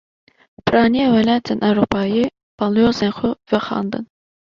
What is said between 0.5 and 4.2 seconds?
Piraniya welatên Ewropayê, balyozên xwe vexwendin